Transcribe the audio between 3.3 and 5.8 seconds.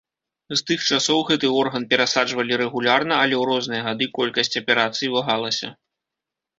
ў розныя гады колькасць аперацый вагалася.